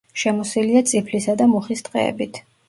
შემოსილია 0.19 0.81
წიფლისა 0.91 1.35
და 1.43 1.49
მუხის 1.53 1.85
ტყეებით. 1.91 2.43